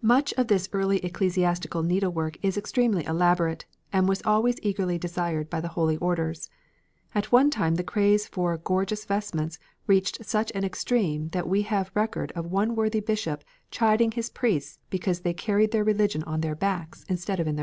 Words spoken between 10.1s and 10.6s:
such